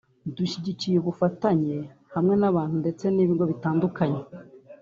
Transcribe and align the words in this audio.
dushyigikiye 0.35 0.95
ubufatanye 0.99 1.75
hamwe 2.13 2.33
n’abantu 2.41 2.75
ndetse 2.83 3.05
n’ibigo 3.11 3.43
bitandukanye 3.51 4.21